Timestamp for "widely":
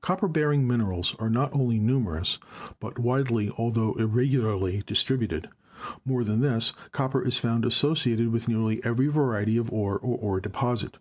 3.00-3.48